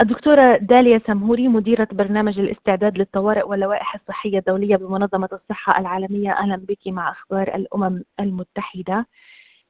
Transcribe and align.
الدكتورة 0.00 0.56
داليا 0.56 1.00
سمهوري 1.06 1.48
مديرة 1.48 1.88
برنامج 1.92 2.38
الاستعداد 2.38 2.98
للطوارئ 2.98 3.42
واللوائح 3.42 3.94
الصحية 3.94 4.38
الدولية 4.38 4.76
بمنظمة 4.76 5.28
الصحة 5.32 5.78
العالمية. 5.78 6.32
أهلا 6.32 6.56
بك 6.56 6.78
مع 6.86 7.10
أخبار 7.10 7.54
الأمم 7.54 8.02
المتحدة. 8.20 9.06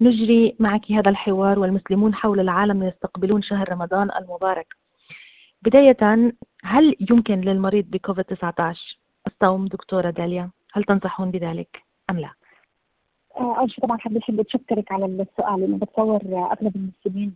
نجري 0.01 0.57
معك 0.61 0.93
هذا 0.93 1.11
الحوار 1.11 1.59
والمسلمون 1.59 2.15
حول 2.15 2.41
العالم 2.41 2.83
يستقبلون 2.83 3.43
شهر 3.43 3.73
رمضان 3.73 4.11
المبارك. 4.11 4.77
بداية 5.63 6.33
هل 6.65 6.97
يمكن 7.11 7.41
للمريض 7.41 7.85
بكوفيد 7.91 8.25
19 8.25 8.99
الصوم 9.27 9.67
دكتورة 9.67 10.11
داليا. 10.11 10.51
هل 10.73 10.85
تنصحون 10.85 11.31
بذلك 11.31 11.83
أم 12.11 12.21
لا؟ 12.21 12.31
آه، 13.37 13.59
اول 13.59 13.71
شيء 13.71 13.85
طبعا 13.85 13.99
حابه 13.99 14.19
احب 14.19 14.41
اتشكرك 14.41 14.93
على 14.93 15.05
السؤال 15.07 15.61
لأنه 15.61 15.79
بتصور 15.79 16.21
أغلب 16.25 16.77
المسلمين 16.77 17.33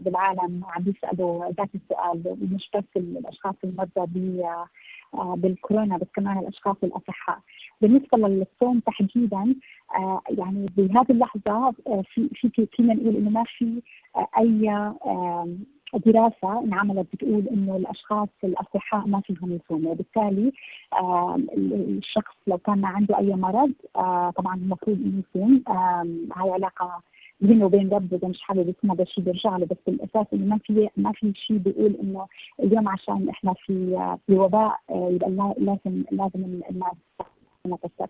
بالعالم 0.00 0.64
عم 0.64 0.82
بيسالوا 0.82 1.50
ذات 1.50 1.68
السؤال 1.74 2.36
مش 2.54 2.70
بس 2.74 2.84
الأشخاص 2.96 3.54
المرضى 3.64 4.06
آه، 4.44 4.66
بالكورونا 5.36 5.96
بس 5.96 6.06
كمان 6.14 6.38
الأشخاص 6.38 6.76
الأصحاء. 6.82 7.38
بالنسبة 7.80 8.18
للصوم 8.18 8.80
تحديدا 8.80 9.54
آه، 9.96 10.20
يعني 10.30 10.66
بهذه 10.76 11.10
اللحظة 11.10 11.72
في 12.14 12.28
في 12.34 12.66
فينا 12.72 12.94
نقول 12.94 13.16
إنه 13.16 13.30
ما 13.30 13.44
في 13.58 13.82
أي 14.38 14.92
دراسة 16.06 16.60
انعملت 16.64 17.06
بتقول 17.12 17.48
إنه 17.48 17.76
الأشخاص 17.76 18.28
الأصحاء 18.44 19.06
ما 19.06 19.20
فيهم 19.20 19.52
يصوموا، 19.52 19.92
وبالتالي 19.92 20.52
الشخص 21.56 22.34
لو 22.46 22.58
كان 22.58 22.84
عنده 22.84 23.18
أي 23.18 23.34
مرض 23.34 23.72
آه، 23.96 24.30
طبعا 24.30 24.54
المفروض 24.56 24.96
إنه 24.96 25.22
يصوم 25.28 25.62
هاي 26.36 26.50
علاقة 26.50 27.02
بينه 27.40 27.64
وبين 27.66 27.88
ربه 27.90 28.16
إذا 28.16 28.28
مش 28.28 28.42
حابب 28.42 28.68
يصوم 28.68 28.90
هذا 28.90 29.02
الشيء 29.02 29.24
بيرجع 29.24 29.56
له 29.56 29.66
بس 29.66 29.76
الاساس 29.88 30.26
إنه 30.32 30.46
ما 30.46 30.58
في 30.58 30.88
ما 30.96 31.12
في 31.12 31.32
شيء 31.34 31.56
بيقول 31.56 31.96
إنه 32.02 32.26
اليوم 32.62 32.88
عشان 32.88 33.28
إحنا 33.28 33.52
في 33.66 34.16
في 34.26 34.32
وباء 34.34 34.76
آه، 34.90 35.08
يبقى 35.12 35.30
لازم 35.58 36.04
لازم 36.10 36.60
الناس 36.70 36.94
تتكسر. 37.64 38.06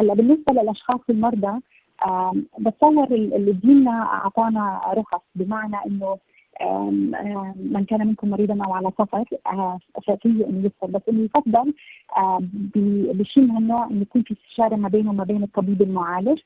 هلأ 0.00 0.14
بالنسبة 0.14 0.52
للأشخاص 0.52 1.00
المرضى 1.10 1.60
بتصور 2.58 3.04
اللي 3.10 3.52
ديننا 3.52 3.90
أعطانا 4.02 4.80
رخص 4.86 5.22
بمعنى 5.34 5.76
إنه 5.86 6.18
من 7.56 7.84
كان 7.88 8.06
منكم 8.06 8.30
مريضا 8.30 8.64
أو 8.64 8.72
على 8.72 8.90
سفر 8.98 9.24
آه، 9.46 9.78
ففيه 10.06 10.46
إنه 10.46 10.66
يفطر 10.66 10.86
بس 10.86 11.02
إنه 11.08 11.20
يفضل 11.24 11.74
بشيء 13.14 13.42
من 13.44 13.56
النوع 13.56 13.86
إنه 13.86 14.02
يكون 14.02 14.22
في 14.22 14.34
استشارة 14.34 14.76
ما 14.76 14.88
بينه 14.88 15.10
وما 15.10 15.24
بين 15.24 15.42
الطبيب 15.42 15.82
المعالج 15.82 16.38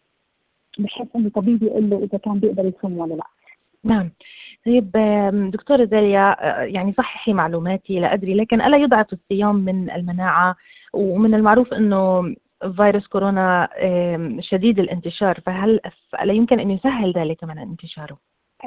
بحيث 0.78 1.06
إنه 1.17 1.27
الطبيب 1.27 1.62
يقول 1.62 1.91
له 1.91 1.98
إذا 1.98 2.19
كان 2.19 2.41
بيقدر 2.41 2.72
يصوم 2.78 2.98
ولا 2.98 3.14
لأ. 3.14 3.27
نعم 3.84 4.11
طيب 4.67 4.91
دكتورة 5.53 5.84
داليا 5.84 6.36
آه، 6.41 6.62
يعني 6.62 6.92
صححي 6.92 7.33
معلوماتي 7.33 8.00
لا 8.00 8.14
أدري 8.14 8.34
لكن 8.34 8.61
ألا 8.62 8.77
يضعف 8.77 9.06
الصيام 9.12 9.56
من 9.56 9.91
المناعة 9.91 10.56
ومن 10.92 11.34
المعروف 11.34 11.75
أنه 11.75 12.34
فيروس 12.77 13.06
كورونا 13.06 13.69
شديد 14.41 14.78
الانتشار 14.78 15.41
فهل 15.47 15.80
ألا 16.22 16.33
يمكن 16.33 16.61
أن 16.61 16.70
يسهل 16.70 17.12
ذلك 17.12 17.45
من 17.45 17.58
انتشاره؟ 17.58 18.19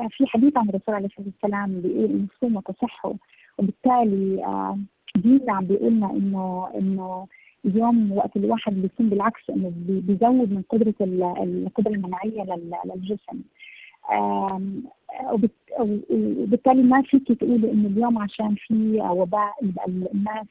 في 0.09 0.27
حديث 0.27 0.57
عن 0.57 0.69
الرسول 0.69 0.95
عليه 0.95 1.05
الصلاة 1.05 1.27
والسلام 1.27 1.81
بيقول 1.81 2.05
إنه 2.05 2.27
صوموا 2.41 2.61
تصحوا 2.61 3.13
وبالتالي 3.57 4.43
آه، 4.45 4.77
ديننا 5.15 5.53
عم 5.53 5.65
بيقول 5.65 5.93
لنا 5.93 6.11
إنه 6.11 6.69
إنه 6.75 7.27
اليوم 7.67 8.11
وقت 8.11 8.35
الواحد 8.37 8.73
بيصوم 8.73 9.09
بالعكس 9.09 9.49
إنه 9.49 9.71
بيزود 9.77 10.51
من 10.51 10.61
قدرة 10.69 10.93
القدرة 11.43 11.91
المناعية 11.91 12.45
للجسم. 12.85 13.41
وبالتالي 15.29 16.83
ما 16.83 17.01
فيك 17.01 17.27
تقولي 17.31 17.71
إنه 17.71 17.87
اليوم 17.87 18.17
عشان 18.17 18.55
في 18.55 19.01
وباء 19.09 19.53
الناس 19.87 20.45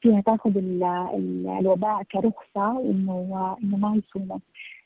فيها 0.00 0.20
تاخذ 0.20 0.52
الوباء 0.56 2.02
كرخصة 2.02 2.78
وإنه 2.78 3.56
إنه 3.64 3.76
ما 3.76 3.96
يصوموا. 3.96 4.38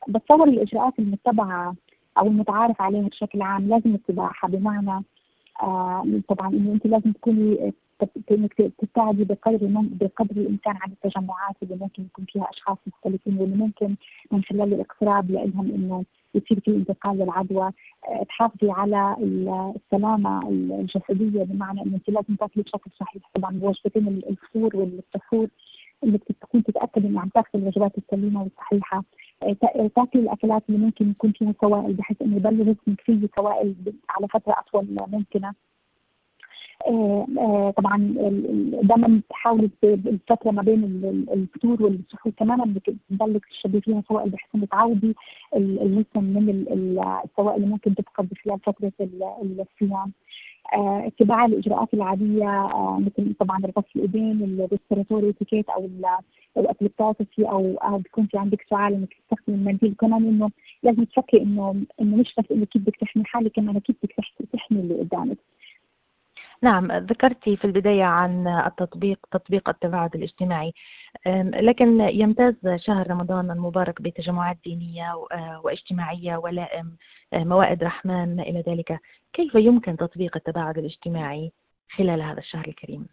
بتصور 0.09 0.49
الإجراءات 0.49 0.99
المتبعة 0.99 1.75
أو 2.19 2.27
المتعارف 2.27 2.82
عليها 2.82 3.09
بشكل 3.09 3.43
عام 3.43 3.69
لازم 3.69 3.94
اتباعها 3.94 4.49
بمعنى 4.49 5.05
آه 5.62 6.06
طبعا 6.28 6.49
إنه 6.49 6.72
أنت 6.72 6.87
لازم 6.87 7.12
تكوني 7.12 7.72
انك 8.31 8.54
تبتعدي 8.54 9.25
بقدر 9.25 9.59
بقدر 10.00 10.36
الإمكان 10.36 10.76
عن 10.76 10.92
التجمعات 10.92 11.56
اللي 11.62 11.76
ممكن 11.76 12.03
يكون 12.03 12.25
فيها 12.25 12.50
أشخاص 12.50 12.78
مختلفين 12.86 13.38
واللي 13.38 13.56
ممكن 13.56 13.97
من 14.32 14.42
خلال 14.42 14.72
الاقتراب 14.75 15.31
لهم 15.31 15.70
إنه 15.70 16.04
يصير 16.34 16.60
في 16.60 16.70
انتقال 16.70 17.19
للعدوى. 17.19 17.72
آه، 18.08 18.22
تحافظي 18.22 18.70
على 18.70 19.16
السلامة 19.76 20.48
الجسدية 20.48 21.42
بمعنى 21.42 21.82
إنه 21.82 21.94
أنت 21.97 22.10
لازم 22.10 22.34
تاكلي 22.34 22.62
بشكل 22.62 22.91
صحيح. 23.00 23.22
طبعا 23.34 23.50
بوجبتين 23.58 24.08
الفطور 24.08 24.76
والسحور 24.76 25.48
إنك 26.04 26.25
تكون 26.41 26.64
تتاكد 26.64 27.04
إنه 27.04 27.20
عم 27.20 27.28
تاكل 27.28 27.58
الوجبات 27.58 27.92
السليمة 27.98 28.42
والصحيحة. 28.42 29.04
تاكل 29.97 30.19
الأكلات 30.19 30.62
اللي 30.69 30.81
ممكن 30.81 31.10
يكون 31.10 31.32
فيها 31.32 31.54
سوائل 31.60 31.92
بحيث 31.92 32.22
إنه 32.22 32.37
يضل 32.37 32.58
جسمك 32.58 33.00
فيه 33.00 33.28
سوائل 33.37 33.75
على 34.10 34.28
فترة 34.28 34.53
أطول 34.58 34.97
ممكنة. 35.08 35.54
آه، 36.87 37.27
آه، 37.39 37.71
طبعا 37.77 38.15
دائما 38.83 39.21
تحاولي 39.31 39.71
الفترة 39.84 40.50
ما 40.50 40.62
بين 40.62 40.84
الفطور 41.33 41.83
والسحور 41.83 42.33
بدك 42.65 42.94
تضلك 43.11 43.47
تشربي 43.47 43.81
فيها 43.81 44.03
سوائل 44.09 44.31
بحيث 44.31 44.49
انه 44.55 44.66
تعودي 44.66 45.17
الجسم 45.56 46.25
من 46.25 46.65
السوائل 47.28 47.56
اللي 47.56 47.67
ممكن 47.67 47.94
تفقد 47.94 48.28
خلال 48.44 48.59
فترة 48.61 48.93
الصيام 49.03 50.12
آه، 50.75 51.06
اتباع 51.06 51.44
الإجراءات 51.44 51.94
العادية 51.94 52.69
مثل 52.99 53.34
طبعا 53.41 53.59
غسل 53.59 53.87
الايدين 53.97 54.43
ال 54.43 54.50
respiratory 54.50 55.31
etiquette 55.31 55.69
أو 55.69 55.88
بتعطسي 56.83 57.44
أو 57.44 57.75
أو 57.75 57.99
بيكون 57.99 58.27
في 58.27 58.38
عندك 58.38 58.67
سعال 58.71 58.94
إنك 58.94 59.15
تستخدمي 59.15 59.56
المنديل 59.56 59.94
كمان 60.00 60.28
إنه 60.28 60.50
لازم 60.83 61.05
تفكري 61.05 61.43
انه 61.43 61.84
إنه 62.00 62.17
مش 62.17 62.34
بس 62.38 62.44
انك 62.53 62.69
كيف 62.69 62.83
بدك 62.83 62.97
تحمي 62.97 63.25
حالك 63.25 63.53
كمان 63.53 63.78
كيف 63.78 63.97
بدك 64.03 64.15
تحمي 64.53 64.81
اللي 64.81 64.94
قدامك. 64.94 65.38
نعم 66.62 66.92
ذكرتي 66.92 67.56
في 67.56 67.64
البداية 67.64 68.04
عن 68.04 68.48
التطبيق 68.48 69.19
تطبيق 69.30 69.69
التباعد 69.69 70.14
الاجتماعي 70.14 70.72
لكن 71.60 72.00
يمتاز 72.00 72.54
شهر 72.76 73.10
رمضان 73.10 73.50
المبارك 73.50 74.02
بتجمعات 74.02 74.58
دينية 74.64 75.14
واجتماعية 75.64 76.36
ولائم 76.36 76.96
موائد 77.34 77.84
رحمن 77.84 78.41
إلى 78.41 78.64
ذلك 78.69 79.00
كيف 79.32 79.54
يمكن 79.54 79.96
تطبيق 79.96 80.36
التباعد 80.36 80.78
الاجتماعي 80.78 81.52
خلال 81.96 82.22
هذا 82.22 82.38
الشهر 82.38 82.69
الكريم؟ 82.69 83.06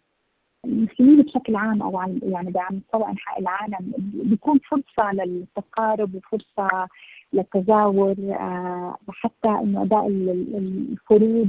المسلمين 0.64 1.22
بشكل 1.22 1.56
عام 1.56 1.82
أو 1.82 2.00
يعني 2.22 2.52
على 2.56 2.76
مستوى 2.76 3.10
انحاء 3.10 3.40
العالم 3.40 3.92
بيكون 3.98 4.58
فرصة 4.58 5.12
للتقارب 5.12 6.14
وفرصة 6.14 6.88
للتزاور 7.36 8.14
آه، 8.30 8.96
حتى 9.08 9.48
إنه 9.48 9.82
أداء 9.82 10.06
الفروض 10.08 11.48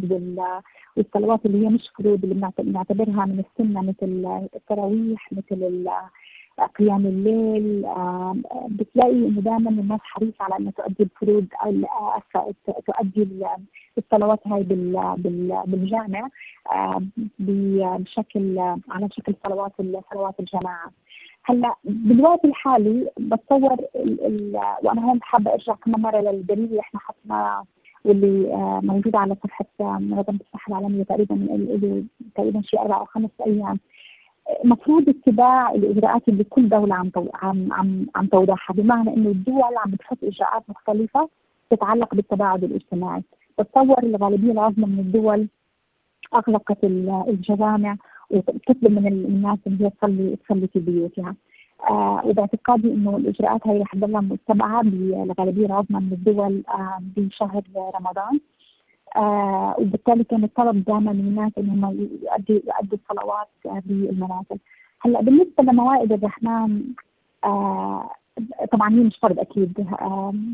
والصلوات 0.98 1.46
اللي 1.46 1.66
هي 1.66 1.70
مش 1.70 1.90
فروض 1.98 2.24
اللي 2.24 2.52
بنعتبرها 2.58 3.26
من 3.26 3.44
السنة 3.46 3.82
مثل 3.82 4.40
التراويح 4.56 5.34
مثل 5.34 5.90
قيام 6.66 7.06
الليل 7.06 7.86
آه، 7.86 8.36
بتلاقي 8.68 9.12
إنه 9.28 9.42
دائما 9.42 9.70
الناس 9.70 10.00
حريصة 10.04 10.36
على 10.40 10.58
إنها 10.58 10.72
تؤدي 10.72 11.04
الفروض 11.04 11.46
تؤدي 12.86 13.28
الصلوات 13.98 14.48
هاي 14.48 14.64
بالجامع 15.68 16.30
آه، 16.72 17.02
بشكل 17.40 18.60
على 18.90 19.10
شكل 19.12 19.36
صلوات 19.44 19.72
صلوات 20.12 20.40
الجماعة. 20.40 20.92
هلا 21.50 21.76
بالوقت 21.84 22.46
الحالي 22.46 23.10
بتصور 23.20 23.78
وأنا 24.84 25.06
هون 25.06 25.20
حابة 25.22 25.54
ارجع 25.54 25.74
كمان 25.76 26.02
مرة 26.02 26.22
للدليل 26.22 26.66
اللي 26.66 26.80
إحنا 26.80 27.00
حطيناه 27.00 27.64
واللي 28.06 28.54
آه، 28.54 28.80
موجود 28.84 29.16
على 29.16 29.36
صفحة 29.44 29.66
منظمة 30.00 30.40
الصحة 30.42 30.70
العالمية 30.70 31.04
تقريبا 31.04 31.36
من 31.36 32.08
تقريبا 32.36 32.62
شيء 32.62 32.80
أربع 32.82 32.98
أو 32.98 33.06
خمس 33.06 33.30
أيام. 33.48 33.80
مفروض 34.66 35.10
اتباع 35.10 35.72
الإجراءات 35.72 36.28
اللي 36.30 36.44
كل 36.44 36.70
دولة 36.70 36.96
عم 36.96 37.12
عم 37.34 37.74
عم 37.74 38.06
عم 38.16 38.28
توضعها 38.28 38.74
بمعنى 38.74 39.14
إنه 39.14 39.30
الدول 39.30 39.78
عم 39.86 39.92
بتحط 39.92 40.18
إجراءات 40.24 40.64
مختلفة 40.70 41.30
تتعلق 41.70 42.16
بالتباعد 42.16 42.64
الاجتماعي. 42.64 43.24
بتصور 43.60 44.04
الغالبية 44.04 44.52
العظمى 44.52 44.86
من 44.86 45.00
الدول 45.00 45.48
أغلقت 46.36 46.84
الجوامع 46.84 47.96
وبتطلب 48.30 48.92
من 48.92 49.08
الناس 49.08 49.58
إن 49.68 49.78
هي 49.82 49.90
تصلي 49.90 50.36
تصلي 50.36 50.68
في 50.68 50.80
بيوتها. 50.80 51.36
آه 51.90 52.22
وباعتقادي 52.26 52.94
إنه 52.94 53.18
الإجراءات 53.18 53.68
هي 53.68 53.82
رح 53.82 53.92
تضلها 53.96 54.22
متبعة 54.22 54.84
بالغالبيه 54.84 55.66
العظمى 55.66 56.00
من 56.00 56.14
الدول 56.14 56.64
آه 56.70 57.00
بشهر 57.18 57.64
رمضان. 57.96 58.40
آه 59.16 59.76
وبالتالي 59.80 60.24
كان 60.24 60.44
الطلب 60.44 60.84
دائما 60.86 61.14
من 61.14 61.20
الناس 61.20 61.52
انهم 61.58 62.08
يؤدوا 62.24 62.56
يؤدوا 62.68 62.98
الصلوات 62.98 63.48
آه 63.66 63.82
بالمنازل. 63.86 64.60
هلأ 65.02 65.22
بالنسبة 65.22 65.64
لموائد 65.64 66.12
الرحمن 66.12 66.82
آه 67.44 68.10
طبعا 68.72 68.90
هي 68.94 69.00
مش 69.04 69.18
فرض 69.18 69.40
أكيد. 69.40 69.88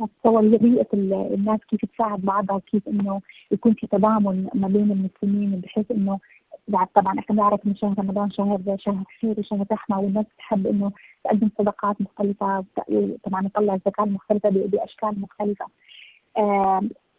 اتصور 0.02 0.42
هي 0.42 0.58
بيئه 0.58 0.88
الناس 1.34 1.60
كيف 1.70 1.86
تساعد 1.86 2.22
بعضها 2.22 2.56
وكيف 2.56 2.88
إنه 2.88 3.22
يكون 3.52 3.74
في 3.74 3.88
تضامن 3.88 4.48
ما 4.54 4.68
بين 4.68 4.92
المسلمين 4.92 5.60
بحيث 5.60 5.92
إنه 5.92 6.20
بعد 6.68 6.88
طبعا 6.96 7.20
إحنا 7.20 7.36
بنعرف 7.36 7.60
ان 7.68 7.76
شهر 7.76 7.96
رمضان 8.00 8.32
شهر 8.32 8.60
شهر 8.78 9.04
خير 9.22 9.36
وشهر 9.40 9.66
رحمه 9.72 10.00
والناس 10.00 10.26
بتحب 10.36 10.68
إنه 10.68 10.92
تقدم 11.24 11.50
صدقات 11.58 12.02
مختلفة 12.02 12.66
طبعا 13.24 13.48
تطلع 13.48 13.74
الزكاه 13.74 14.04
المختلفة 14.04 14.50
بأشكال 14.50 15.22
مختلفة. 15.22 15.66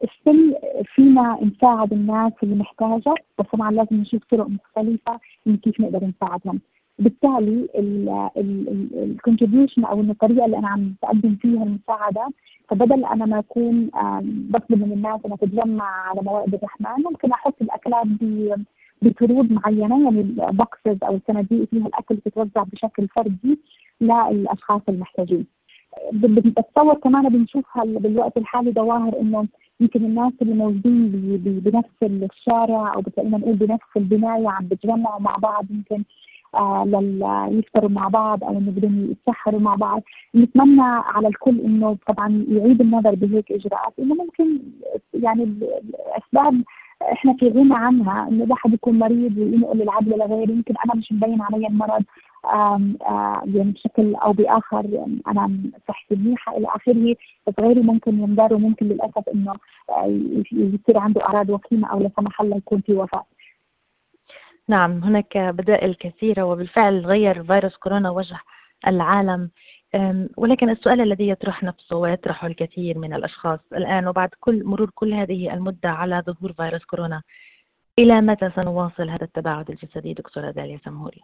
السن 0.04 0.54
فينا 0.94 1.38
نساعد 1.42 1.92
الناس 1.92 2.32
اللي 2.42 2.54
محتاجة 2.54 3.14
بس 3.38 3.46
طبعا 3.52 3.70
لازم 3.70 3.96
نشوف 3.96 4.24
طرق 4.30 4.46
مختلفة 4.48 5.20
من 5.46 5.56
كيف 5.56 5.80
نقدر 5.80 6.04
نساعدهم. 6.06 6.60
بالتالي 6.98 7.68
الكونتريبيوشن 8.36 9.84
أو 9.84 10.00
الطريقة 10.00 10.44
اللي 10.46 10.58
أنا 10.58 10.68
عم 10.68 10.94
بقدم 11.02 11.36
فيها 11.36 11.62
المساعدة 11.62 12.28
فبدل 12.68 13.04
أنا 13.04 13.26
ما 13.26 13.38
أكون 13.38 13.90
بطلب 14.22 14.78
من 14.86 14.92
الناس 14.92 15.20
إنها 15.26 15.36
تتجمع 15.36 15.84
على 16.08 16.20
موائد 16.22 16.54
الرحمن 16.54 17.04
ممكن 17.04 17.32
أحط 17.32 17.54
الأكلات 17.62 18.06
بطرود 19.08 19.52
معينة 19.52 20.04
يعني 20.04 20.22
بوكسز 20.52 20.98
أو 21.02 21.20
صناديق 21.28 21.68
فيها 21.70 21.86
الأكل 21.86 22.16
تتوزع 22.16 22.62
بشكل 22.62 23.08
فردي 23.08 23.58
للأشخاص 24.00 24.80
المحتاجين. 24.88 25.46
بتصور 26.12 26.94
كمان 26.94 27.28
بنشوف 27.28 27.64
بالوقت 27.84 28.36
الحالي 28.36 28.72
ظواهر 28.72 29.20
إنه 29.20 29.46
يمكن 29.80 30.04
الناس 30.04 30.32
اللي 30.42 30.54
موجودين 30.54 31.10
بنفس 31.44 32.02
الشارع 32.02 32.94
أو 32.94 33.00
بتلاقينا 33.00 33.38
نقول 33.38 33.54
بنفس 33.54 33.96
البناية 33.96 34.48
عم 34.48 34.66
بتجمعوا 34.66 35.20
مع 35.20 35.36
بعض 35.36 35.66
يمكن 35.70 36.04
آه 36.54 37.48
يفطروا 37.52 37.90
مع 37.90 38.08
بعض 38.08 38.44
أو 38.44 38.50
إنه 38.58 38.70
بدهم 38.70 39.10
يتسحروا 39.10 39.60
مع 39.60 39.74
بعض 39.74 40.02
نتمنى 40.34 40.82
على 40.82 41.28
الكل 41.28 41.60
إنه 41.60 41.96
طبعا 42.06 42.44
يعيد 42.48 42.80
النظر 42.80 43.14
بهيك 43.14 43.52
إجراءات 43.52 43.92
إنه 43.98 44.14
ممكن 44.14 44.58
يعني 45.14 45.42
الأسباب 45.42 46.62
إحنا 47.12 47.36
في 47.36 47.48
غنى 47.48 47.74
عنها 47.74 48.28
انه 48.28 48.44
الواحد 48.44 48.72
يكون 48.74 48.98
مريض 48.98 49.38
وينقل 49.38 49.82
العدوى 49.82 50.16
لغيره 50.16 50.50
يمكن 50.50 50.74
أنا 50.84 50.94
مش 50.94 51.12
مبين 51.12 51.42
علي 51.42 51.66
المرض 51.66 52.04
آم 52.54 52.96
آم 53.10 53.54
يعني 53.54 53.70
بشكل 53.70 54.14
أو 54.14 54.32
بآخر 54.32 55.06
أنا 55.28 55.60
صحتي 55.88 56.16
منيحة 56.16 56.56
إلى 56.56 56.66
آخره. 56.66 57.16
بس 57.46 57.54
غيري 57.60 57.80
ممكن 57.80 58.20
ينضر 58.20 58.54
وممكن 58.54 58.86
للأسف 58.86 59.28
إنه 59.34 59.52
آه، 59.90 60.20
يصير 60.52 60.98
عنده 60.98 61.22
أعراض 61.24 61.50
وخيمة 61.50 61.88
أو 61.88 62.00
لا 62.00 62.10
سمح 62.16 62.40
الله 62.40 62.56
يكون 62.56 62.80
في 62.80 62.92
وفاة. 62.92 63.24
نعم 64.68 64.98
هناك 65.04 65.38
بدائل 65.38 65.94
كثيرة 65.94 66.42
وبالفعل 66.42 67.06
غير 67.06 67.44
فيروس 67.44 67.76
كورونا 67.76 68.10
وجه 68.10 68.36
العالم. 68.86 69.50
ولكن 70.36 70.70
السؤال 70.70 71.00
الذي 71.00 71.28
يطرح 71.28 71.62
نفسه 71.62 71.96
ويطرحه 71.96 72.46
الكثير 72.46 72.98
من 72.98 73.14
الأشخاص 73.14 73.60
الآن 73.72 74.08
وبعد 74.08 74.28
كل 74.40 74.64
مرور 74.64 74.90
كل 74.94 75.14
هذه 75.14 75.54
المدة 75.54 75.90
على 75.90 76.22
ظهور 76.26 76.52
فيروس 76.52 76.84
كورونا 76.84 77.22
إلى 77.98 78.20
متى 78.20 78.50
سنواصل 78.56 79.08
هذا 79.10 79.24
التباعد 79.24 79.70
الجسدي 79.70 80.14
دكتورة 80.14 80.50
داليا 80.50 80.78
سمهوري؟ 80.84 81.20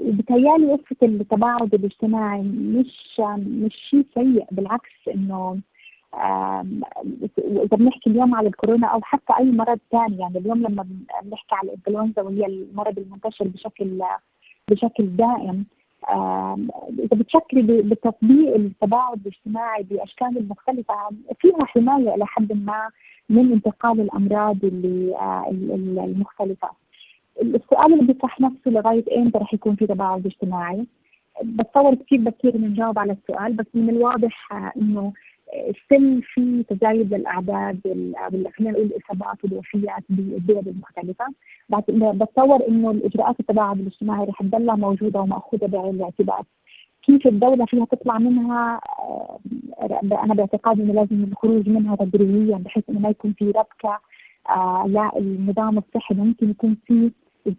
بتهيألي 0.00 0.74
قصة 0.74 0.96
التباعد 1.02 1.74
الاجتماعي 1.74 2.42
مش 2.42 3.20
مش 3.38 3.74
شيء 3.90 4.06
سيء 4.14 4.46
بالعكس 4.50 5.08
إنه 5.14 5.60
إذا 7.38 7.76
بنحكي 7.76 8.10
اليوم 8.10 8.34
على 8.34 8.48
الكورونا 8.48 8.86
أو 8.86 9.00
حتى 9.02 9.32
أي 9.38 9.44
مرض 9.44 9.78
ثاني 9.92 10.18
يعني 10.18 10.38
اليوم 10.38 10.62
لما 10.62 10.86
بنحكي 11.22 11.54
على 11.54 11.68
الإنفلونزا 11.68 12.22
وهي 12.22 12.46
المرض 12.46 12.98
المنتشر 12.98 13.48
بشكل 13.48 14.02
بشكل 14.70 15.16
دائم 15.16 15.64
إذا 16.98 17.16
بتفكري 17.16 17.62
بتطبيق 17.62 18.54
التباعد 18.54 19.20
الاجتماعي 19.20 19.82
بأشكال 19.82 20.48
مختلفة 20.48 20.94
فيها 21.40 21.64
حماية 21.64 22.14
إلى 22.14 22.26
حد 22.26 22.52
ما 22.52 22.90
من 23.28 23.52
انتقال 23.52 24.00
الأمراض 24.00 24.64
اللي 24.64 25.16
آه، 25.16 25.50
المختلفة. 26.04 26.68
السؤال 27.42 27.92
اللي 27.92 28.06
بيطرح 28.06 28.40
نفسه 28.40 28.70
لغاية 28.70 29.04
إمتى 29.16 29.38
رح 29.38 29.54
يكون 29.54 29.76
في 29.76 29.86
تباعد 29.86 30.26
اجتماعي؟ 30.26 30.86
بتصور 31.42 31.94
كثير 31.94 32.20
بكير 32.20 32.56
نجاوب 32.56 32.98
على 32.98 33.12
السؤال 33.12 33.52
بس 33.52 33.66
من 33.74 33.90
الواضح 33.90 34.52
آه، 34.52 34.72
إنه 34.76 35.12
السن 35.54 36.20
في 36.20 36.62
تزايد 36.62 37.14
للاعداد 37.14 37.80
خلينا 38.56 38.72
نقول 38.72 38.86
الإصابات 38.86 39.44
والوفيات 39.44 40.02
بالدول 40.08 40.62
المختلفة. 40.66 41.24
بتصور 42.14 42.68
إنه 42.68 42.90
الإجراءات 42.90 43.40
التباعد 43.40 43.80
الاجتماعي 43.80 44.24
رح 44.24 44.42
تضلها 44.42 44.76
موجودة 44.76 45.20
ومأخوذة 45.20 45.66
بعين 45.66 45.94
الاعتبار. 45.94 46.42
كيف 47.02 47.26
الدولة 47.26 47.66
فيها 47.66 47.84
تطلع 47.84 48.18
منها؟ 48.18 48.80
آه، 48.98 49.38
أنا 50.24 50.34
باعتقادي 50.34 50.82
إنه 50.82 50.92
لازم 50.92 51.24
الخروج 51.24 51.68
منها 51.68 51.96
تدريجيا 51.96 52.56
بحيث 52.56 52.84
إنه 52.90 52.98
ما 53.00 53.08
يكون 53.08 53.32
في 53.32 53.44
ربكة 53.44 54.00
آه، 54.50 55.12
للنظام 55.16 55.78
الصحي 55.78 56.14
ممكن 56.14 56.50
يكون 56.50 56.76
في 56.86 57.10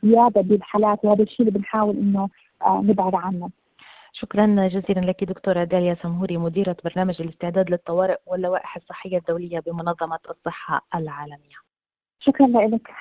زيادة 0.04 0.42
بالحالات 0.42 1.06
وهذا 1.06 1.24
الشيء 1.24 1.48
اللي 1.48 1.60
بنحاول 1.60 1.98
إنه 1.98 2.30
آه، 2.62 2.82
نبعد 2.82 3.16
عنه. 3.16 3.50
شكرا 4.14 4.68
جزيلا 4.68 5.00
لك 5.00 5.24
دكتورة 5.24 5.64
داليا 5.64 5.96
سمهوري 6.04 6.38
مديرة 6.38 6.78
برنامج 6.84 7.22
الاستعداد 7.22 7.70
للطوارئ 7.70 8.18
واللوائح 8.26 8.76
الصحية 8.76 9.18
الدولية 9.18 9.60
بمنظمة 9.60 10.20
الصحة 10.30 10.86
العالمية. 10.96 11.56
شكرا 12.20 12.48
لك. 12.48 12.92